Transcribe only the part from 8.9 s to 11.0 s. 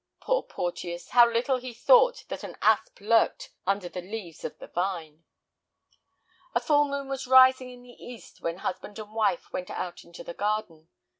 and wife went out into the garden.